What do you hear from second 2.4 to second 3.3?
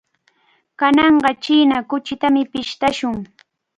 pishtashun.